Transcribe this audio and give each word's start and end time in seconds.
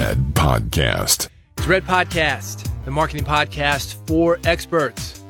Red 0.00 0.32
Podcast. 0.32 1.28
It's 1.58 1.66
Red 1.66 1.84
Podcast, 1.84 2.66
the 2.86 2.90
marketing 2.90 3.22
podcast 3.22 3.96
for 4.06 4.38
experts. 4.44 5.22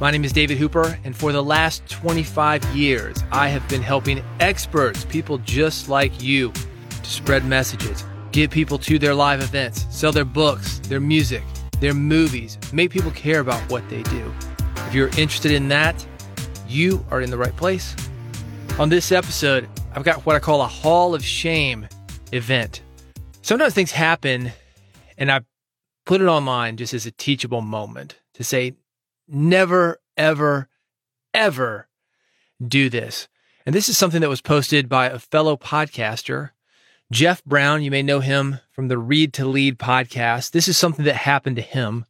My 0.00 0.10
name 0.10 0.24
is 0.24 0.32
David 0.32 0.58
Hooper, 0.58 0.98
and 1.04 1.16
for 1.16 1.30
the 1.30 1.44
last 1.44 1.88
25 1.88 2.64
years, 2.74 3.22
I 3.30 3.46
have 3.46 3.66
been 3.68 3.82
helping 3.82 4.24
experts, 4.40 5.04
people 5.04 5.38
just 5.38 5.88
like 5.88 6.20
you, 6.20 6.50
to 6.50 7.08
spread 7.08 7.44
messages, 7.44 8.02
get 8.32 8.50
people 8.50 8.78
to 8.78 8.98
their 8.98 9.14
live 9.14 9.42
events, 9.42 9.86
sell 9.90 10.10
their 10.10 10.24
books, 10.24 10.80
their 10.80 10.98
music, 10.98 11.44
their 11.78 11.94
movies, 11.94 12.58
make 12.72 12.90
people 12.90 13.12
care 13.12 13.38
about 13.38 13.60
what 13.70 13.88
they 13.88 14.02
do. 14.02 14.34
If 14.88 14.92
you're 14.92 15.10
interested 15.10 15.52
in 15.52 15.68
that, 15.68 16.04
you 16.66 17.06
are 17.12 17.20
in 17.20 17.30
the 17.30 17.38
right 17.38 17.56
place. 17.56 17.94
On 18.80 18.88
this 18.88 19.12
episode, 19.12 19.68
I've 19.94 20.02
got 20.02 20.26
what 20.26 20.34
I 20.34 20.40
call 20.40 20.62
a 20.62 20.66
Hall 20.66 21.14
of 21.14 21.24
Shame 21.24 21.86
event. 22.32 22.82
Sometimes 23.46 23.74
things 23.74 23.92
happen, 23.92 24.50
and 25.16 25.30
I 25.30 25.42
put 26.04 26.20
it 26.20 26.26
online 26.26 26.76
just 26.76 26.92
as 26.92 27.06
a 27.06 27.12
teachable 27.12 27.60
moment 27.60 28.18
to 28.34 28.42
say, 28.42 28.74
never, 29.28 30.00
ever, 30.16 30.68
ever 31.32 31.86
do 32.60 32.90
this. 32.90 33.28
And 33.64 33.72
this 33.72 33.88
is 33.88 33.96
something 33.96 34.20
that 34.20 34.28
was 34.28 34.40
posted 34.40 34.88
by 34.88 35.06
a 35.06 35.20
fellow 35.20 35.56
podcaster, 35.56 36.50
Jeff 37.12 37.44
Brown. 37.44 37.84
You 37.84 37.92
may 37.92 38.02
know 38.02 38.18
him 38.18 38.58
from 38.72 38.88
the 38.88 38.98
Read 38.98 39.32
to 39.34 39.46
Lead 39.46 39.78
podcast. 39.78 40.50
This 40.50 40.66
is 40.66 40.76
something 40.76 41.04
that 41.04 41.14
happened 41.14 41.54
to 41.54 41.62
him. 41.62 42.04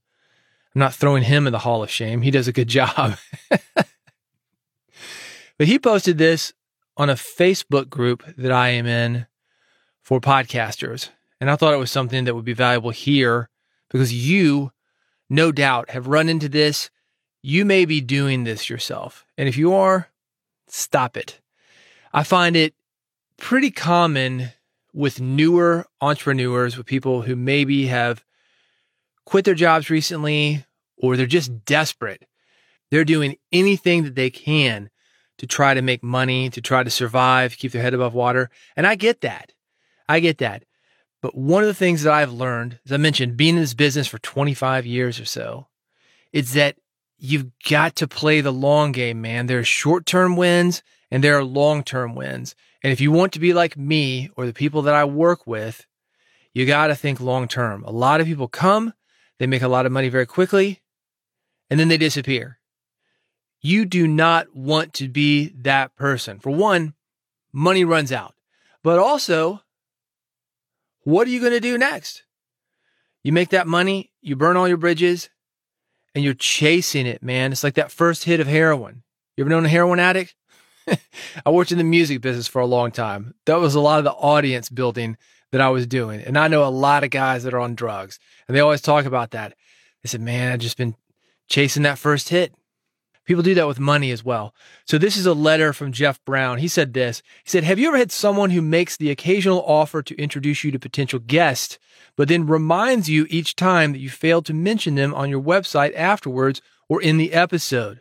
I'm 0.74 0.78
not 0.78 0.94
throwing 0.94 1.24
him 1.24 1.46
in 1.46 1.52
the 1.52 1.58
Hall 1.58 1.82
of 1.82 1.90
Shame. 1.90 2.22
He 2.22 2.30
does 2.30 2.48
a 2.48 2.52
good 2.52 2.68
job. 2.68 3.18
but 3.50 5.66
he 5.66 5.78
posted 5.78 6.16
this 6.16 6.54
on 6.96 7.10
a 7.10 7.14
Facebook 7.14 7.90
group 7.90 8.24
that 8.38 8.52
I 8.52 8.70
am 8.70 8.86
in 8.86 9.26
for 10.02 10.18
podcasters. 10.18 11.10
And 11.40 11.50
I 11.50 11.56
thought 11.56 11.74
it 11.74 11.78
was 11.78 11.90
something 11.90 12.24
that 12.24 12.34
would 12.34 12.44
be 12.44 12.52
valuable 12.52 12.90
here 12.90 13.48
because 13.90 14.12
you, 14.12 14.72
no 15.28 15.52
doubt, 15.52 15.90
have 15.90 16.08
run 16.08 16.28
into 16.28 16.48
this. 16.48 16.90
You 17.42 17.64
may 17.64 17.84
be 17.84 18.00
doing 18.00 18.44
this 18.44 18.70
yourself. 18.70 19.26
And 19.36 19.48
if 19.48 19.56
you 19.56 19.74
are, 19.74 20.08
stop 20.68 21.16
it. 21.16 21.40
I 22.12 22.22
find 22.22 22.56
it 22.56 22.74
pretty 23.36 23.70
common 23.70 24.50
with 24.92 25.20
newer 25.20 25.86
entrepreneurs, 26.00 26.76
with 26.76 26.86
people 26.86 27.22
who 27.22 27.36
maybe 27.36 27.86
have 27.86 28.24
quit 29.26 29.44
their 29.44 29.54
jobs 29.54 29.90
recently 29.90 30.64
or 30.96 31.16
they're 31.16 31.26
just 31.26 31.64
desperate. 31.64 32.24
They're 32.90 33.04
doing 33.04 33.36
anything 33.52 34.04
that 34.04 34.14
they 34.14 34.30
can 34.30 34.88
to 35.38 35.46
try 35.46 35.74
to 35.74 35.82
make 35.82 36.02
money, 36.02 36.48
to 36.50 36.60
try 36.60 36.82
to 36.82 36.90
survive, 36.90 37.58
keep 37.58 37.72
their 37.72 37.82
head 37.82 37.94
above 37.94 38.14
water. 38.14 38.48
And 38.74 38.86
I 38.86 38.94
get 38.94 39.20
that. 39.20 39.52
I 40.08 40.20
get 40.20 40.38
that. 40.38 40.64
But 41.26 41.34
one 41.34 41.64
of 41.64 41.66
the 41.66 41.74
things 41.74 42.04
that 42.04 42.12
I've 42.12 42.30
learned, 42.30 42.78
as 42.84 42.92
I 42.92 42.98
mentioned, 42.98 43.36
being 43.36 43.56
in 43.56 43.60
this 43.60 43.74
business 43.74 44.06
for 44.06 44.20
25 44.20 44.86
years 44.86 45.18
or 45.18 45.24
so, 45.24 45.66
is 46.32 46.52
that 46.52 46.76
you've 47.18 47.50
got 47.68 47.96
to 47.96 48.06
play 48.06 48.40
the 48.40 48.52
long 48.52 48.92
game, 48.92 49.22
man. 49.22 49.46
There 49.46 49.58
are 49.58 49.64
short 49.64 50.06
term 50.06 50.36
wins 50.36 50.84
and 51.10 51.24
there 51.24 51.36
are 51.36 51.42
long 51.42 51.82
term 51.82 52.14
wins. 52.14 52.54
And 52.80 52.92
if 52.92 53.00
you 53.00 53.10
want 53.10 53.32
to 53.32 53.40
be 53.40 53.52
like 53.52 53.76
me 53.76 54.30
or 54.36 54.46
the 54.46 54.52
people 54.52 54.82
that 54.82 54.94
I 54.94 55.04
work 55.04 55.48
with, 55.48 55.84
you 56.54 56.64
got 56.64 56.86
to 56.86 56.94
think 56.94 57.18
long 57.18 57.48
term. 57.48 57.82
A 57.82 57.90
lot 57.90 58.20
of 58.20 58.28
people 58.28 58.46
come, 58.46 58.94
they 59.40 59.48
make 59.48 59.62
a 59.62 59.68
lot 59.68 59.84
of 59.84 59.90
money 59.90 60.08
very 60.08 60.26
quickly, 60.26 60.80
and 61.68 61.80
then 61.80 61.88
they 61.88 61.98
disappear. 61.98 62.60
You 63.60 63.84
do 63.84 64.06
not 64.06 64.54
want 64.54 64.92
to 64.92 65.08
be 65.08 65.48
that 65.62 65.96
person. 65.96 66.38
For 66.38 66.50
one, 66.50 66.94
money 67.52 67.84
runs 67.84 68.12
out, 68.12 68.36
but 68.84 69.00
also 69.00 69.62
what 71.06 71.28
are 71.28 71.30
you 71.30 71.38
going 71.38 71.52
to 71.52 71.60
do 71.60 71.78
next? 71.78 72.24
You 73.22 73.32
make 73.32 73.50
that 73.50 73.68
money, 73.68 74.10
you 74.22 74.34
burn 74.34 74.56
all 74.56 74.66
your 74.66 74.76
bridges, 74.76 75.30
and 76.16 76.24
you're 76.24 76.34
chasing 76.34 77.06
it, 77.06 77.22
man. 77.22 77.52
It's 77.52 77.62
like 77.62 77.74
that 77.74 77.92
first 77.92 78.24
hit 78.24 78.40
of 78.40 78.48
heroin. 78.48 79.04
You 79.36 79.44
ever 79.44 79.48
known 79.48 79.64
a 79.64 79.68
heroin 79.68 80.00
addict? 80.00 80.34
I 81.46 81.50
worked 81.50 81.70
in 81.70 81.78
the 81.78 81.84
music 81.84 82.22
business 82.22 82.48
for 82.48 82.60
a 82.60 82.66
long 82.66 82.90
time. 82.90 83.34
That 83.44 83.60
was 83.60 83.76
a 83.76 83.80
lot 83.80 83.98
of 83.98 84.04
the 84.04 84.14
audience 84.14 84.68
building 84.68 85.16
that 85.52 85.60
I 85.60 85.68
was 85.68 85.86
doing. 85.86 86.22
And 86.22 86.36
I 86.36 86.48
know 86.48 86.66
a 86.66 86.70
lot 86.70 87.04
of 87.04 87.10
guys 87.10 87.44
that 87.44 87.54
are 87.54 87.60
on 87.60 87.76
drugs, 87.76 88.18
and 88.48 88.56
they 88.56 88.60
always 88.60 88.80
talk 88.80 89.04
about 89.04 89.30
that. 89.30 89.54
They 90.02 90.08
said, 90.08 90.20
man, 90.20 90.50
I've 90.50 90.58
just 90.58 90.76
been 90.76 90.96
chasing 91.48 91.84
that 91.84 91.98
first 91.98 92.30
hit. 92.30 92.52
People 93.26 93.42
do 93.42 93.54
that 93.54 93.66
with 93.66 93.80
money 93.80 94.12
as 94.12 94.24
well. 94.24 94.54
So 94.86 94.98
this 94.98 95.16
is 95.16 95.26
a 95.26 95.34
letter 95.34 95.72
from 95.72 95.92
Jeff 95.92 96.24
Brown. 96.24 96.58
He 96.58 96.68
said 96.68 96.94
this. 96.94 97.22
He 97.42 97.50
said, 97.50 97.64
Have 97.64 97.78
you 97.78 97.88
ever 97.88 97.98
had 97.98 98.12
someone 98.12 98.50
who 98.50 98.62
makes 98.62 98.96
the 98.96 99.10
occasional 99.10 99.64
offer 99.66 100.00
to 100.02 100.14
introduce 100.16 100.62
you 100.62 100.70
to 100.70 100.78
potential 100.78 101.18
guests, 101.18 101.78
but 102.16 102.28
then 102.28 102.46
reminds 102.46 103.10
you 103.10 103.26
each 103.28 103.56
time 103.56 103.92
that 103.92 103.98
you 103.98 104.08
failed 104.08 104.46
to 104.46 104.54
mention 104.54 104.94
them 104.94 105.12
on 105.12 105.28
your 105.28 105.42
website 105.42 105.94
afterwards 105.96 106.62
or 106.88 107.02
in 107.02 107.18
the 107.18 107.32
episode? 107.32 108.00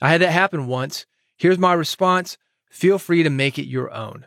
I 0.00 0.10
had 0.10 0.20
that 0.20 0.30
happen 0.30 0.68
once. 0.68 1.06
Here's 1.36 1.58
my 1.58 1.72
response. 1.72 2.38
Feel 2.70 3.00
free 3.00 3.24
to 3.24 3.30
make 3.30 3.58
it 3.58 3.66
your 3.66 3.92
own. 3.92 4.26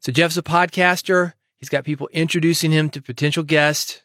So 0.00 0.12
Jeff's 0.12 0.38
a 0.38 0.42
podcaster. 0.42 1.34
He's 1.58 1.68
got 1.68 1.84
people 1.84 2.08
introducing 2.14 2.72
him 2.72 2.88
to 2.90 3.02
potential 3.02 3.42
guests. 3.42 4.00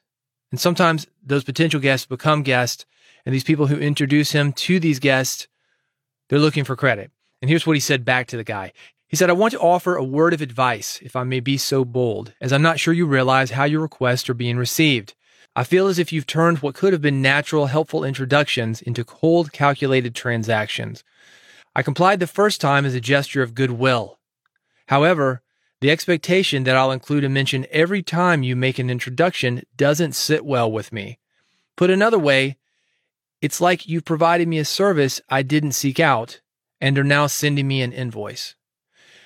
And 0.51 0.59
sometimes 0.59 1.07
those 1.23 1.45
potential 1.45 1.79
guests 1.79 2.05
become 2.05 2.43
guests 2.43 2.85
and 3.25 3.33
these 3.33 3.43
people 3.43 3.67
who 3.67 3.77
introduce 3.77 4.31
him 4.31 4.53
to 4.53 4.79
these 4.79 4.99
guests, 4.99 5.47
they're 6.29 6.39
looking 6.39 6.63
for 6.63 6.75
credit. 6.75 7.11
And 7.41 7.49
here's 7.49 7.67
what 7.67 7.75
he 7.75 7.79
said 7.79 8.05
back 8.05 8.27
to 8.27 8.37
the 8.37 8.43
guy. 8.43 8.71
He 9.07 9.15
said, 9.15 9.29
I 9.29 9.33
want 9.33 9.53
to 9.53 9.59
offer 9.59 9.95
a 9.95 10.03
word 10.03 10.33
of 10.33 10.41
advice, 10.41 10.99
if 11.01 11.15
I 11.15 11.23
may 11.23 11.39
be 11.39 11.57
so 11.57 11.85
bold, 11.85 12.33
as 12.41 12.51
I'm 12.51 12.61
not 12.61 12.79
sure 12.79 12.93
you 12.93 13.05
realize 13.05 13.51
how 13.51 13.63
your 13.65 13.81
requests 13.81 14.29
are 14.29 14.33
being 14.33 14.57
received. 14.57 15.13
I 15.55 15.63
feel 15.63 15.87
as 15.87 15.99
if 15.99 16.11
you've 16.11 16.27
turned 16.27 16.59
what 16.59 16.75
could 16.75 16.91
have 16.91 17.01
been 17.01 17.21
natural, 17.21 17.67
helpful 17.67 18.03
introductions 18.03 18.81
into 18.81 19.05
cold, 19.05 19.53
calculated 19.53 20.13
transactions. 20.13 21.03
I 21.75 21.81
complied 21.81 22.19
the 22.19 22.27
first 22.27 22.59
time 22.59 22.85
as 22.85 22.95
a 22.95 23.01
gesture 23.01 23.41
of 23.41 23.53
goodwill. 23.55 24.19
However, 24.87 25.41
the 25.81 25.91
expectation 25.91 26.63
that 26.63 26.75
I'll 26.75 26.91
include 26.91 27.23
a 27.23 27.29
mention 27.29 27.67
every 27.69 28.01
time 28.01 28.43
you 28.43 28.55
make 28.55 28.79
an 28.79 28.89
introduction 28.89 29.61
doesn't 29.77 30.13
sit 30.13 30.45
well 30.45 30.71
with 30.71 30.91
me. 30.91 31.19
Put 31.75 31.89
another 31.89 32.19
way, 32.19 32.57
it's 33.45 33.61
like 33.61 33.87
you've 33.87 34.05
provided 34.05 34.47
me 34.47 34.57
a 34.57 34.65
service 34.65 35.21
I 35.29 35.43
didn't 35.43 35.73
seek 35.73 35.99
out 35.99 36.41
and 36.81 36.97
are 36.97 37.03
now 37.03 37.27
sending 37.27 37.67
me 37.67 37.83
an 37.83 37.93
invoice. 37.93 38.55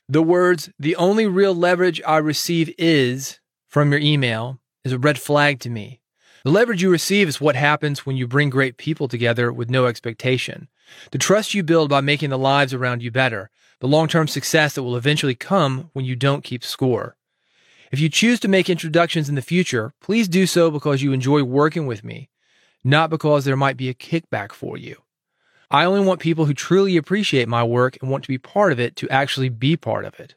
The 0.09 0.21
words, 0.21 0.69
the 0.77 0.97
only 0.97 1.25
real 1.25 1.55
leverage 1.55 2.01
I 2.05 2.17
receive 2.17 2.73
is 2.77 3.39
from 3.69 3.93
your 3.93 4.01
email 4.01 4.59
is 4.83 4.91
a 4.91 4.99
red 4.99 5.19
flag 5.19 5.61
to 5.61 5.69
me. 5.69 6.01
The 6.43 6.51
leverage 6.51 6.81
you 6.81 6.91
receive 6.91 7.29
is 7.29 7.39
what 7.39 7.55
happens 7.55 8.05
when 8.05 8.17
you 8.17 8.27
bring 8.27 8.49
great 8.49 8.75
people 8.75 9.07
together 9.07 9.53
with 9.53 9.69
no 9.69 9.85
expectation. 9.85 10.67
The 11.11 11.17
trust 11.17 11.53
you 11.53 11.63
build 11.63 11.89
by 11.89 12.01
making 12.01 12.29
the 12.29 12.37
lives 12.37 12.73
around 12.73 13.01
you 13.01 13.11
better. 13.11 13.49
The 13.79 13.87
long 13.87 14.09
term 14.09 14.27
success 14.27 14.75
that 14.75 14.83
will 14.83 14.97
eventually 14.97 15.35
come 15.35 15.91
when 15.93 16.03
you 16.03 16.17
don't 16.17 16.43
keep 16.43 16.65
score. 16.65 17.15
If 17.89 18.01
you 18.01 18.09
choose 18.09 18.41
to 18.41 18.49
make 18.49 18.69
introductions 18.69 19.29
in 19.29 19.35
the 19.35 19.41
future, 19.41 19.93
please 20.01 20.27
do 20.27 20.45
so 20.45 20.69
because 20.69 21.01
you 21.01 21.13
enjoy 21.13 21.43
working 21.43 21.87
with 21.87 22.03
me 22.03 22.27
not 22.83 23.09
because 23.09 23.45
there 23.45 23.55
might 23.55 23.77
be 23.77 23.89
a 23.89 23.93
kickback 23.93 24.51
for 24.51 24.77
you. 24.77 24.97
I 25.71 25.85
only 25.85 26.05
want 26.05 26.19
people 26.19 26.45
who 26.45 26.53
truly 26.53 26.97
appreciate 26.97 27.47
my 27.47 27.63
work 27.63 27.97
and 28.01 28.09
want 28.09 28.23
to 28.23 28.29
be 28.29 28.37
part 28.37 28.71
of 28.71 28.79
it 28.79 28.95
to 28.97 29.09
actually 29.09 29.49
be 29.49 29.77
part 29.77 30.05
of 30.05 30.19
it. 30.19 30.35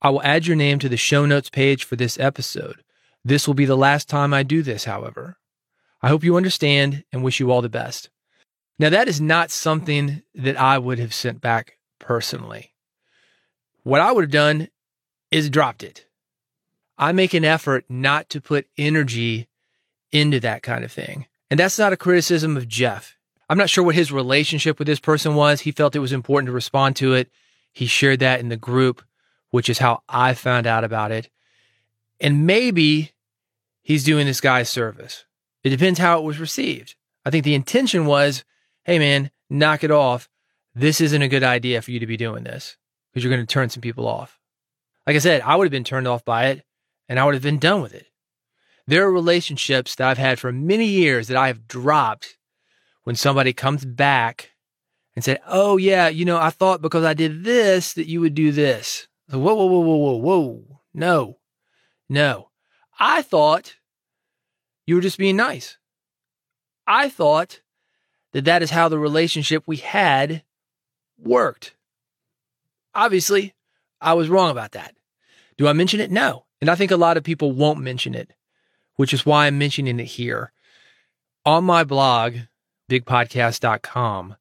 I 0.00 0.10
will 0.10 0.22
add 0.22 0.46
your 0.46 0.56
name 0.56 0.80
to 0.80 0.88
the 0.88 0.96
show 0.96 1.24
notes 1.26 1.48
page 1.48 1.84
for 1.84 1.94
this 1.94 2.18
episode. 2.18 2.82
This 3.24 3.46
will 3.46 3.54
be 3.54 3.66
the 3.66 3.76
last 3.76 4.08
time 4.08 4.34
I 4.34 4.42
do 4.42 4.62
this, 4.62 4.84
however. 4.84 5.36
I 6.02 6.08
hope 6.08 6.24
you 6.24 6.36
understand 6.36 7.04
and 7.12 7.22
wish 7.22 7.38
you 7.38 7.52
all 7.52 7.62
the 7.62 7.68
best. 7.68 8.10
Now, 8.78 8.90
that 8.90 9.06
is 9.06 9.20
not 9.20 9.52
something 9.52 10.22
that 10.34 10.58
I 10.58 10.78
would 10.78 10.98
have 10.98 11.14
sent 11.14 11.40
back 11.40 11.78
personally. 12.00 12.74
What 13.84 14.00
I 14.00 14.10
would 14.10 14.24
have 14.24 14.30
done 14.30 14.68
is 15.30 15.50
dropped 15.50 15.84
it. 15.84 16.06
I 16.98 17.12
make 17.12 17.34
an 17.34 17.44
effort 17.44 17.84
not 17.88 18.28
to 18.30 18.40
put 18.40 18.66
energy 18.76 19.48
into 20.10 20.40
that 20.40 20.62
kind 20.64 20.84
of 20.84 20.90
thing. 20.90 21.26
And 21.52 21.58
that's 21.58 21.78
not 21.78 21.92
a 21.92 21.98
criticism 21.98 22.56
of 22.56 22.66
Jeff. 22.66 23.18
I'm 23.50 23.58
not 23.58 23.68
sure 23.68 23.84
what 23.84 23.94
his 23.94 24.10
relationship 24.10 24.78
with 24.78 24.86
this 24.86 24.98
person 24.98 25.34
was. 25.34 25.60
He 25.60 25.70
felt 25.70 25.94
it 25.94 25.98
was 25.98 26.10
important 26.10 26.46
to 26.46 26.52
respond 26.52 26.96
to 26.96 27.12
it. 27.12 27.30
He 27.74 27.84
shared 27.84 28.20
that 28.20 28.40
in 28.40 28.48
the 28.48 28.56
group, 28.56 29.02
which 29.50 29.68
is 29.68 29.76
how 29.76 30.02
I 30.08 30.32
found 30.32 30.66
out 30.66 30.82
about 30.82 31.12
it. 31.12 31.28
And 32.22 32.46
maybe 32.46 33.12
he's 33.82 34.02
doing 34.02 34.24
this 34.24 34.40
guy's 34.40 34.70
service. 34.70 35.26
It 35.62 35.68
depends 35.68 35.98
how 35.98 36.18
it 36.18 36.24
was 36.24 36.38
received. 36.38 36.94
I 37.26 37.28
think 37.28 37.44
the 37.44 37.54
intention 37.54 38.06
was, 38.06 38.44
hey 38.84 38.98
man, 38.98 39.30
knock 39.50 39.84
it 39.84 39.90
off. 39.90 40.30
This 40.74 41.02
isn't 41.02 41.20
a 41.20 41.28
good 41.28 41.44
idea 41.44 41.82
for 41.82 41.90
you 41.90 42.00
to 42.00 42.06
be 42.06 42.16
doing 42.16 42.44
this 42.44 42.78
because 43.12 43.24
you're 43.24 43.34
going 43.34 43.46
to 43.46 43.52
turn 43.52 43.68
some 43.68 43.82
people 43.82 44.08
off. 44.08 44.40
Like 45.06 45.16
I 45.16 45.18
said, 45.18 45.42
I 45.42 45.56
would 45.56 45.66
have 45.66 45.70
been 45.70 45.84
turned 45.84 46.08
off 46.08 46.24
by 46.24 46.46
it 46.46 46.64
and 47.10 47.20
I 47.20 47.26
would 47.26 47.34
have 47.34 47.42
been 47.42 47.58
done 47.58 47.82
with 47.82 47.92
it. 47.92 48.06
There 48.86 49.04
are 49.04 49.12
relationships 49.12 49.94
that 49.94 50.08
I've 50.08 50.18
had 50.18 50.38
for 50.38 50.52
many 50.52 50.86
years 50.86 51.28
that 51.28 51.36
I 51.36 51.46
have 51.46 51.68
dropped 51.68 52.36
when 53.04 53.16
somebody 53.16 53.52
comes 53.52 53.84
back 53.84 54.50
and 55.14 55.24
said, 55.24 55.40
Oh, 55.46 55.76
yeah, 55.76 56.08
you 56.08 56.24
know, 56.24 56.38
I 56.38 56.50
thought 56.50 56.82
because 56.82 57.04
I 57.04 57.14
did 57.14 57.44
this 57.44 57.92
that 57.94 58.08
you 58.08 58.20
would 58.20 58.34
do 58.34 58.50
this. 58.52 59.08
So, 59.30 59.38
whoa, 59.38 59.54
whoa, 59.54 59.66
whoa, 59.66 59.80
whoa, 59.80 59.96
whoa, 59.96 60.16
whoa. 60.16 60.80
No, 60.94 61.38
no. 62.08 62.50
I 62.98 63.22
thought 63.22 63.76
You 64.86 64.96
were 64.96 65.00
just 65.00 65.18
being 65.18 65.36
nice. 65.36 65.78
I 66.86 67.08
thought 67.08 67.60
that 68.32 68.44
that 68.44 68.62
is 68.62 68.70
how 68.70 68.88
the 68.88 68.98
relationship 68.98 69.62
we 69.66 69.76
had 69.76 70.42
worked. 71.16 71.76
Obviously, 72.94 73.54
I 74.00 74.14
was 74.14 74.28
wrong 74.28 74.50
about 74.50 74.72
that. 74.72 74.96
Do 75.56 75.68
I 75.68 75.72
mention 75.72 76.00
it? 76.00 76.10
No. 76.10 76.46
And 76.60 76.68
I 76.68 76.74
think 76.74 76.90
a 76.90 76.96
lot 76.96 77.16
of 77.16 77.22
people 77.24 77.52
won't 77.52 77.80
mention 77.80 78.14
it, 78.14 78.32
which 78.96 79.12
is 79.12 79.26
why 79.26 79.46
I'm 79.46 79.58
mentioning 79.58 80.00
it 80.00 80.04
here. 80.04 80.52
On 81.44 81.64
my 81.64 81.84
blog, 81.84 82.36
bigpodcast.com, 82.90 84.36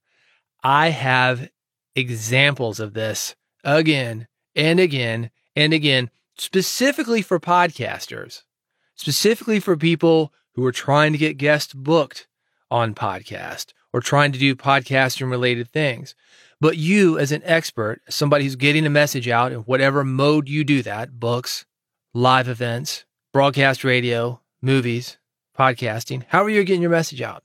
I 0.64 0.90
have 0.90 1.50
examples 1.96 2.80
of 2.80 2.94
this 2.94 3.36
again 3.64 4.28
and 4.56 4.80
again 4.80 5.32
and 5.56 5.74
again, 5.74 6.10
specifically 6.38 7.22
for 7.22 7.40
podcasters, 7.40 8.44
specifically 8.96 9.60
for 9.60 9.76
people 9.76 10.34
who 10.54 10.66
are 10.66 10.72
trying 10.72 11.12
to 11.12 11.18
get 11.18 11.38
guests 11.38 11.74
booked 11.74 12.28
on 12.70 12.94
podcast 12.94 13.74
or 13.94 14.02
trying 14.02 14.32
to 14.32 14.40
do 14.40 14.56
podcasting 14.56 15.30
related 15.30 15.70
things. 15.70 16.16
But 16.60 16.78
you, 16.78 17.18
as 17.18 17.32
an 17.32 17.42
expert, 17.44 18.02
somebody 18.10 18.44
who's 18.44 18.56
getting 18.56 18.86
a 18.86 18.90
message 18.90 19.28
out 19.28 19.52
in 19.52 19.60
whatever 19.60 20.04
mode 20.04 20.48
you 20.48 20.64
do 20.64 20.84
that 20.84 21.20
books, 21.20 21.66
live 22.14 22.48
events, 22.48 23.06
broadcast 23.34 23.84
radio, 23.84 24.41
movies, 24.62 25.18
podcasting, 25.58 26.24
however 26.28 26.50
you're 26.50 26.64
getting 26.64 26.82
your 26.82 26.92
message 26.92 27.22
out. 27.22 27.44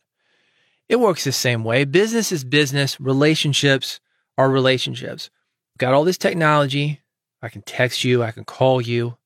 It 0.88 1.00
works 1.00 1.24
the 1.24 1.32
same 1.32 1.64
way. 1.64 1.84
Business 1.84 2.30
is 2.30 2.44
business, 2.44 3.00
relationships 3.00 4.00
are 4.38 4.50
relationships. 4.50 5.30
Got 5.78 5.94
all 5.94 6.04
this 6.04 6.18
technology. 6.18 7.00
I 7.42 7.48
can 7.48 7.62
text 7.62 8.04
you, 8.04 8.22
I 8.22 8.30
can 8.30 8.44
call 8.44 8.80
you, 8.80 9.16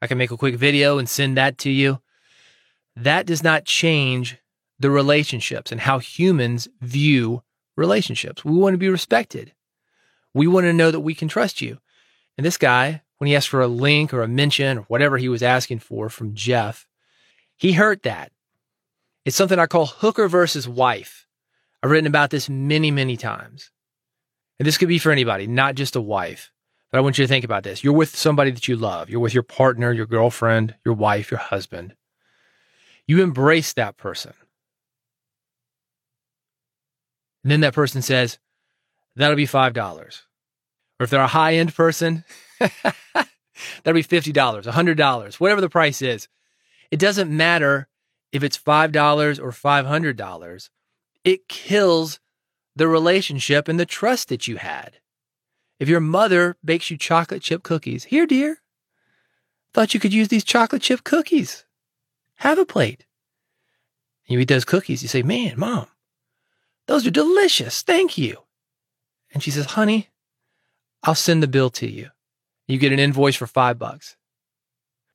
I 0.00 0.06
can 0.06 0.18
make 0.18 0.30
a 0.30 0.36
quick 0.36 0.56
video 0.56 0.98
and 0.98 1.08
send 1.08 1.36
that 1.36 1.58
to 1.58 1.70
you. 1.70 2.00
That 2.96 3.26
does 3.26 3.42
not 3.42 3.64
change 3.64 4.38
the 4.78 4.90
relationships 4.90 5.70
and 5.70 5.80
how 5.80 5.98
humans 6.00 6.68
view 6.80 7.42
relationships. 7.76 8.44
We 8.44 8.56
want 8.56 8.74
to 8.74 8.78
be 8.78 8.88
respected. 8.88 9.54
We 10.34 10.46
want 10.46 10.64
to 10.64 10.72
know 10.72 10.90
that 10.90 11.00
we 11.00 11.14
can 11.14 11.28
trust 11.28 11.60
you. 11.60 11.78
And 12.36 12.44
this 12.44 12.58
guy, 12.58 13.02
when 13.18 13.28
he 13.28 13.36
asked 13.36 13.48
for 13.48 13.62
a 13.62 13.68
link 13.68 14.12
or 14.12 14.22
a 14.22 14.28
mention 14.28 14.78
or 14.78 14.82
whatever 14.82 15.18
he 15.18 15.28
was 15.28 15.42
asking 15.42 15.78
for 15.78 16.08
from 16.08 16.34
Jeff, 16.34 16.88
he 17.62 17.74
hurt 17.74 18.02
that. 18.02 18.32
It's 19.24 19.36
something 19.36 19.56
I 19.56 19.66
call 19.66 19.86
hooker 19.86 20.26
versus 20.26 20.66
wife. 20.66 21.28
I've 21.80 21.92
written 21.92 22.08
about 22.08 22.30
this 22.30 22.48
many, 22.48 22.90
many 22.90 23.16
times. 23.16 23.70
And 24.58 24.66
this 24.66 24.76
could 24.76 24.88
be 24.88 24.98
for 24.98 25.12
anybody, 25.12 25.46
not 25.46 25.76
just 25.76 25.94
a 25.94 26.00
wife. 26.00 26.50
But 26.90 26.98
I 26.98 27.02
want 27.02 27.18
you 27.18 27.24
to 27.24 27.28
think 27.28 27.44
about 27.44 27.62
this. 27.62 27.84
You're 27.84 27.92
with 27.92 28.16
somebody 28.16 28.50
that 28.50 28.66
you 28.66 28.74
love. 28.74 29.10
You're 29.10 29.20
with 29.20 29.32
your 29.32 29.44
partner, 29.44 29.92
your 29.92 30.06
girlfriend, 30.06 30.74
your 30.84 30.94
wife, 30.94 31.30
your 31.30 31.38
husband. 31.38 31.94
You 33.06 33.22
embrace 33.22 33.74
that 33.74 33.96
person. 33.96 34.32
And 37.44 37.52
then 37.52 37.60
that 37.60 37.74
person 37.74 38.02
says, 38.02 38.40
that'll 39.14 39.36
be 39.36 39.46
$5. 39.46 39.96
Or 40.98 41.04
if 41.04 41.10
they're 41.10 41.20
a 41.20 41.28
high 41.28 41.54
end 41.54 41.72
person, 41.76 42.24
that'll 42.58 43.94
be 43.94 44.02
$50, 44.02 44.32
$100, 44.32 45.34
whatever 45.38 45.60
the 45.60 45.68
price 45.68 46.02
is. 46.02 46.26
It 46.92 47.00
doesn't 47.00 47.34
matter 47.34 47.88
if 48.32 48.42
it's 48.42 48.58
$5 48.58 49.38
or 49.40 49.50
$500. 49.50 50.70
It 51.24 51.48
kills 51.48 52.20
the 52.76 52.86
relationship 52.86 53.66
and 53.66 53.80
the 53.80 53.86
trust 53.86 54.28
that 54.28 54.46
you 54.46 54.56
had. 54.58 54.98
If 55.80 55.88
your 55.88 56.00
mother 56.00 56.58
bakes 56.62 56.90
you 56.90 56.98
chocolate 56.98 57.42
chip 57.42 57.62
cookies, 57.62 58.04
here, 58.04 58.26
dear, 58.26 58.58
thought 59.72 59.94
you 59.94 60.00
could 60.00 60.12
use 60.12 60.28
these 60.28 60.44
chocolate 60.44 60.82
chip 60.82 61.02
cookies. 61.02 61.64
Have 62.36 62.58
a 62.58 62.66
plate. 62.66 63.06
You 64.26 64.38
eat 64.38 64.48
those 64.48 64.66
cookies, 64.66 65.02
you 65.02 65.08
say, 65.08 65.22
man, 65.22 65.54
mom, 65.58 65.86
those 66.88 67.06
are 67.06 67.10
delicious. 67.10 67.80
Thank 67.80 68.18
you. 68.18 68.36
And 69.32 69.42
she 69.42 69.50
says, 69.50 69.64
honey, 69.64 70.10
I'll 71.02 71.14
send 71.14 71.42
the 71.42 71.48
bill 71.48 71.70
to 71.70 71.90
you. 71.90 72.10
You 72.68 72.76
get 72.76 72.92
an 72.92 72.98
invoice 72.98 73.36
for 73.36 73.46
five 73.46 73.78
bucks. 73.78 74.16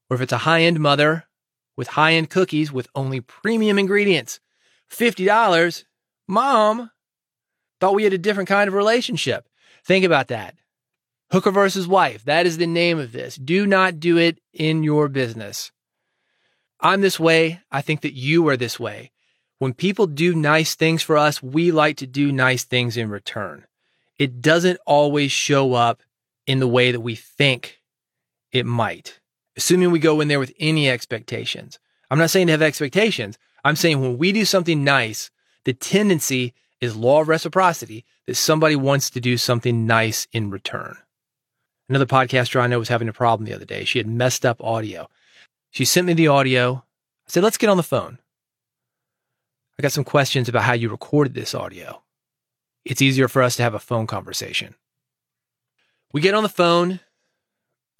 Or 0.10 0.16
if 0.16 0.22
it's 0.22 0.34
a 0.34 0.40
high 0.40 0.64
end 0.64 0.80
mother 0.80 1.28
with 1.78 1.90
high 1.90 2.14
end 2.14 2.30
cookies 2.30 2.72
with 2.72 2.90
only 2.96 3.22
premium 3.22 3.80
ingredients, 3.80 4.42
$50, 4.92 5.86
mom, 6.28 6.92
thought 7.80 7.96
we 7.96 8.04
had 8.04 8.14
a 8.14 8.18
different 8.18 8.50
kind 8.50 8.68
of 8.68 8.74
relationship. 8.74 9.48
Think 9.86 10.04
about 10.04 10.28
that. 10.28 10.56
Hooker 11.32 11.52
versus 11.52 11.88
wife. 11.88 12.24
That 12.26 12.46
is 12.46 12.58
the 12.58 12.68
name 12.68 13.00
of 13.00 13.12
this. 13.12 13.36
Do 13.36 13.68
not 13.68 14.00
do 14.00 14.18
it 14.18 14.40
in 14.54 14.84
your 14.84 15.08
business. 15.08 15.72
I'm 16.80 17.02
this 17.02 17.20
way. 17.20 17.62
I 17.72 17.82
think 17.82 18.02
that 18.02 18.14
you 18.14 18.48
are 18.48 18.58
this 18.58 18.80
way. 18.80 19.12
When 19.60 19.74
people 19.74 20.08
do 20.08 20.36
nice 20.36 20.76
things 20.76 21.02
for 21.02 21.18
us, 21.18 21.42
we 21.42 21.72
like 21.72 21.98
to 21.98 22.08
do 22.08 22.32
nice 22.32 22.64
things 22.64 22.96
in 22.96 23.10
return. 23.10 23.66
It 24.18 24.42
doesn't 24.42 24.80
always 24.86 25.32
show 25.32 25.74
up 25.74 26.02
in 26.46 26.60
the 26.60 26.68
way 26.68 26.92
that 26.92 27.02
we 27.02 27.16
think 27.16 27.80
it 28.52 28.66
might, 28.66 29.20
assuming 29.58 29.92
we 29.92 30.00
go 30.00 30.22
in 30.22 30.28
there 30.28 30.40
with 30.40 30.54
any 30.60 30.90
expectations. 30.90 31.80
I'm 32.10 32.20
not 32.20 32.30
saying 32.30 32.48
to 32.48 32.52
have 32.52 32.62
expectations. 32.62 33.38
I'm 33.66 33.76
saying 33.76 34.00
when 34.00 34.18
we 34.18 34.32
do 34.32 34.46
something 34.46 34.84
nice, 34.84 35.30
the 35.66 35.74
tendency 35.74 36.54
is 36.80 36.96
law 36.96 37.22
of 37.22 37.28
reciprocity 37.28 38.06
that 38.28 38.36
somebody 38.36 38.76
wants 38.76 39.10
to 39.10 39.20
do 39.20 39.36
something 39.36 39.86
nice 39.86 40.28
in 40.32 40.52
return. 40.52 40.96
Another 41.90 42.06
podcaster 42.06 42.62
I 42.62 42.68
know 42.68 42.80
was 42.80 42.90
having 42.90 43.10
a 43.10 43.14
problem 43.14 43.46
the 43.46 43.56
other 43.56 43.66
day. 43.66 43.84
She 43.84 43.98
had 43.98 44.08
messed 44.08 44.46
up 44.46 44.64
audio. 44.64 45.10
She 45.72 45.86
sent 45.86 46.08
me 46.08 46.14
the 46.14 46.28
audio. 46.28 46.84
I 47.28 47.30
said, 47.32 47.44
let's 47.44 47.58
get 47.58 47.70
on 47.70 47.78
the 47.78 47.84
phone. 47.84 48.20
I 49.80 49.82
got 49.82 49.92
some 49.92 50.04
questions 50.04 50.50
about 50.50 50.64
how 50.64 50.74
you 50.74 50.90
recorded 50.90 51.34
this 51.34 51.54
audio. 51.54 52.02
It's 52.86 53.02
easier 53.02 53.28
for 53.28 53.42
us 53.42 53.56
to 53.58 53.64
have 53.64 53.74
a 53.74 53.80
phone 53.80 54.08
conversation. 54.08 54.76
We 56.14 56.22
get 56.22 56.34
on 56.34 56.44
the 56.44 56.50
phone. 56.50 57.00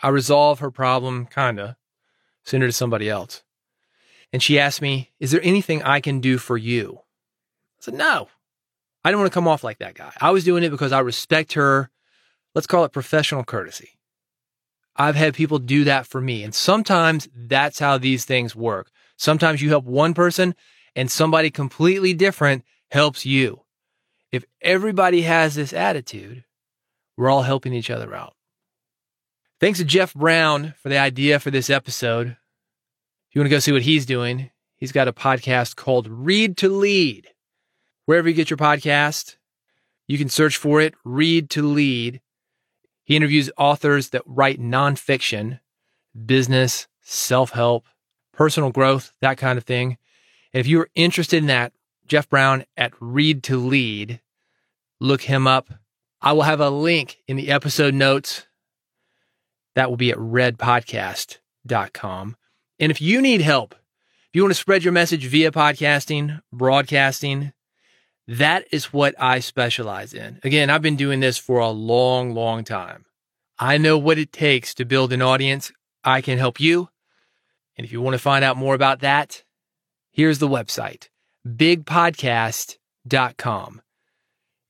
I 0.02 0.10
resolve 0.10 0.60
her 0.60 0.72
problem, 0.72 1.26
kinda, 1.26 1.78
send 2.44 2.64
her 2.64 2.70
to 2.70 2.74
somebody 2.74 3.10
else. 3.10 3.44
And 4.32 4.44
she 4.44 4.60
asked 4.60 4.82
me, 4.82 5.12
Is 5.20 5.32
there 5.32 5.42
anything 5.44 5.82
I 5.84 6.00
can 6.00 6.20
do 6.20 6.38
for 6.38 6.58
you? 6.58 7.00
I 7.80 7.82
said, 7.82 7.94
No, 7.94 8.30
I 9.04 9.12
don't 9.12 9.22
want 9.22 9.32
to 9.32 9.34
come 9.34 9.48
off 9.48 9.64
like 9.64 9.80
that 9.80 9.96
guy. 9.96 10.12
I 10.20 10.32
was 10.32 10.44
doing 10.44 10.64
it 10.64 10.70
because 10.70 10.92
I 10.92 11.00
respect 11.00 11.54
her. 11.54 11.90
Let's 12.54 12.68
call 12.68 12.84
it 12.84 12.92
professional 12.92 13.44
courtesy. 13.44 13.92
I've 14.96 15.16
had 15.16 15.36
people 15.36 15.60
do 15.60 15.84
that 15.84 16.08
for 16.08 16.20
me. 16.20 16.44
And 16.44 16.54
sometimes 16.54 17.30
that's 17.36 17.80
how 17.80 17.98
these 17.98 18.26
things 18.26 18.56
work. 18.56 18.90
Sometimes 19.16 19.62
you 19.62 19.70
help 19.70 19.86
one 19.86 20.14
person 20.14 20.56
and 20.96 21.10
somebody 21.10 21.52
completely 21.52 22.14
different 22.14 22.64
helps 22.90 23.26
you. 23.26 23.62
If 24.32 24.44
everybody 24.62 25.22
has 25.22 25.56
this 25.56 25.72
attitude, 25.72 26.44
we're 27.16 27.30
all 27.30 27.44
helping 27.44 27.74
each 27.74 27.90
other 27.90 28.14
out. 28.14 28.34
Thanks 29.60 29.80
to 29.80 29.86
Jeff 29.86 30.14
Brown 30.14 30.76
for 30.84 30.90
the 30.90 31.00
idea 31.00 31.40
for 31.40 31.50
this 31.50 31.72
episode. 31.72 32.28
If 32.28 33.36
you 33.36 33.42
want 33.42 33.48
to 33.48 33.56
go 33.56 33.60
see 33.60 33.72
what 33.72 33.82
he's 33.82 34.06
doing, 34.06 34.52
he's 34.76 34.92
got 34.92 35.08
a 35.08 35.14
podcast 35.14 35.76
called 35.76 36.08
Read 36.08 36.58
to 36.58 36.70
Lead 36.70 37.28
wherever 38.06 38.30
you 38.30 38.36
get 38.36 38.52
your 38.52 38.58
podcast. 38.58 39.38
You 40.08 40.20
can 40.20 40.30
search 40.30 40.58
for 40.58 40.80
it, 40.80 40.94
Read 41.04 41.50
to 41.52 41.64
Lead. 41.64 42.22
He 43.04 43.16
interviews 43.16 43.50
authors 43.58 44.10
that 44.10 44.22
write 44.28 44.62
nonfiction, 44.62 45.60
business, 46.26 46.88
self 47.02 47.50
help, 47.50 47.88
personal 48.34 48.72
growth, 48.72 49.12
that 49.22 49.40
kind 49.40 49.58
of 49.58 49.64
thing. 49.64 49.98
And 50.54 50.60
if 50.60 50.68
you're 50.68 50.90
interested 50.94 51.38
in 51.38 51.48
that, 51.48 51.74
Jeff 52.08 52.30
Brown 52.30 52.64
at 52.78 52.94
Read 53.00 53.42
to 53.46 53.58
Lead, 53.58 54.22
look 55.00 55.24
him 55.24 55.48
up. 55.48 55.74
I 56.22 56.34
will 56.34 56.44
have 56.44 56.62
a 56.62 56.70
link 56.70 57.18
in 57.28 57.38
the 57.38 57.50
episode 57.50 57.96
notes. 57.96 58.46
That 59.78 59.90
will 59.92 59.98
be 59.98 60.10
at 60.10 60.18
redpodcast.com. 60.18 62.36
And 62.80 62.92
if 62.92 63.00
you 63.00 63.22
need 63.22 63.42
help, 63.42 63.74
if 63.74 64.30
you 64.34 64.42
want 64.42 64.50
to 64.50 64.60
spread 64.60 64.84
your 64.84 64.92
message 64.92 65.28
via 65.28 65.52
podcasting, 65.52 66.42
broadcasting, 66.52 67.54
that 68.28 68.66
is 68.72 68.92
what 68.92 69.14
I 69.22 69.40
specialize 69.40 70.16
in. 70.16 70.40
Again, 70.44 70.72
I've 70.72 70.82
been 70.82 70.96
doing 70.96 71.20
this 71.20 71.38
for 71.38 71.60
a 71.60 71.70
long, 71.70 72.34
long 72.34 72.64
time. 72.64 73.06
I 73.60 73.78
know 73.78 74.00
what 74.00 74.18
it 74.18 74.32
takes 74.32 74.74
to 74.74 74.84
build 74.84 75.14
an 75.14 75.22
audience. 75.22 75.72
I 76.04 76.22
can 76.22 76.40
help 76.40 76.60
you. 76.60 76.90
And 77.78 77.86
if 77.86 77.92
you 77.92 78.02
want 78.02 78.16
to 78.16 78.20
find 78.20 78.44
out 78.44 78.58
more 78.58 78.74
about 78.74 79.02
that, 79.02 79.44
here's 80.10 80.40
the 80.40 80.48
website 80.48 81.10
bigpodcast.com. 81.48 83.82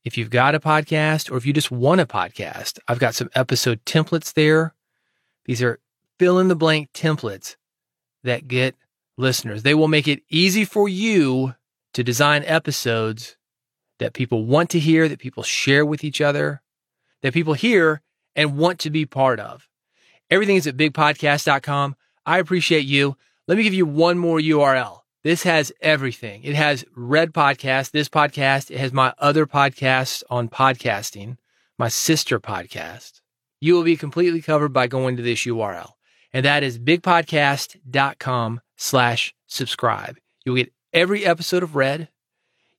If 0.04 0.18
you've 0.18 0.28
got 0.28 0.54
a 0.54 0.60
podcast 0.60 1.32
or 1.32 1.38
if 1.38 1.46
you 1.46 1.54
just 1.54 1.70
want 1.70 2.02
a 2.02 2.06
podcast, 2.06 2.78
I've 2.86 2.98
got 2.98 3.14
some 3.14 3.30
episode 3.34 3.82
templates 3.86 4.34
there. 4.34 4.74
These 5.48 5.62
are 5.62 5.80
fill 6.18 6.38
in 6.38 6.48
the 6.48 6.54
blank 6.54 6.92
templates 6.92 7.56
that 8.22 8.46
get 8.46 8.76
listeners. 9.16 9.62
They 9.62 9.74
will 9.74 9.88
make 9.88 10.06
it 10.06 10.22
easy 10.28 10.66
for 10.66 10.90
you 10.90 11.54
to 11.94 12.04
design 12.04 12.44
episodes 12.44 13.38
that 13.98 14.12
people 14.12 14.44
want 14.44 14.68
to 14.70 14.78
hear, 14.78 15.08
that 15.08 15.18
people 15.18 15.42
share 15.42 15.86
with 15.86 16.04
each 16.04 16.20
other, 16.20 16.60
that 17.22 17.32
people 17.32 17.54
hear 17.54 18.02
and 18.36 18.58
want 18.58 18.78
to 18.80 18.90
be 18.90 19.06
part 19.06 19.40
of. 19.40 19.66
Everything 20.30 20.56
is 20.56 20.66
at 20.66 20.76
bigpodcast.com. 20.76 21.96
I 22.26 22.38
appreciate 22.38 22.84
you. 22.84 23.16
Let 23.48 23.56
me 23.56 23.64
give 23.64 23.72
you 23.72 23.86
one 23.86 24.18
more 24.18 24.38
URL 24.38 25.00
This 25.24 25.44
has 25.44 25.72
everything. 25.80 26.44
It 26.44 26.56
has 26.56 26.84
Red 26.94 27.32
Podcast, 27.32 27.92
this 27.92 28.10
podcast. 28.10 28.70
It 28.70 28.76
has 28.78 28.92
my 28.92 29.14
other 29.16 29.46
podcast 29.46 30.24
on 30.28 30.50
podcasting, 30.50 31.38
my 31.78 31.88
sister 31.88 32.38
podcast. 32.38 33.22
You 33.60 33.74
will 33.74 33.82
be 33.82 33.96
completely 33.96 34.40
covered 34.40 34.72
by 34.72 34.86
going 34.86 35.16
to 35.16 35.22
this 35.22 35.40
URL. 35.40 35.92
And 36.32 36.44
that 36.44 36.62
is 36.62 36.78
bigpodcast.com 36.78 38.60
slash 38.76 39.34
subscribe. 39.46 40.18
You'll 40.44 40.56
get 40.56 40.72
every 40.92 41.24
episode 41.24 41.62
of 41.62 41.74
Red. 41.74 42.08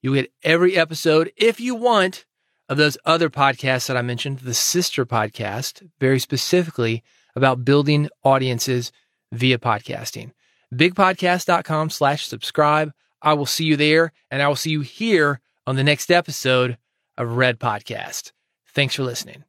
You'll 0.01 0.15
get 0.15 0.31
every 0.43 0.77
episode, 0.77 1.31
if 1.35 1.59
you 1.59 1.75
want, 1.75 2.25
of 2.69 2.77
those 2.77 2.97
other 3.03 3.29
podcasts 3.29 3.87
that 3.87 3.97
I 3.97 4.01
mentioned, 4.01 4.39
the 4.39 4.53
sister 4.53 5.05
podcast, 5.05 5.89
very 5.99 6.19
specifically 6.19 7.03
about 7.35 7.65
building 7.65 8.09
audiences 8.23 8.91
via 9.31 9.57
podcasting. 9.57 10.31
Bigpodcast.com 10.73 11.89
slash 11.89 12.27
subscribe. 12.27 12.93
I 13.21 13.33
will 13.33 13.47
see 13.47 13.65
you 13.65 13.75
there 13.75 14.13
and 14.29 14.41
I 14.41 14.47
will 14.47 14.55
see 14.55 14.69
you 14.69 14.81
here 14.81 15.41
on 15.65 15.75
the 15.75 15.83
next 15.83 16.11
episode 16.11 16.77
of 17.17 17.35
Red 17.35 17.59
Podcast. 17.59 18.31
Thanks 18.73 18.95
for 18.95 19.03
listening. 19.03 19.48